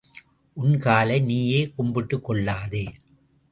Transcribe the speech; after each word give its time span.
உன் 0.57 0.77
காலை 0.77 1.19
நீயே 1.19 1.71
கும்பிட்டுக் 1.77 2.23
கொள்ளாதே. 2.23 2.85